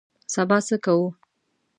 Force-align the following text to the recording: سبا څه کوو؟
سبا 0.33 0.57
څه 0.67 0.75
کوو؟ 0.83 1.07